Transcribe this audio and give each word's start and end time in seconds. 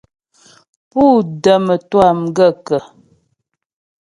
Pú 0.89 1.03
də 1.43 1.53
mətwâ 1.65 2.05
m 2.19 2.21
gaə́kə̀? 2.35 2.81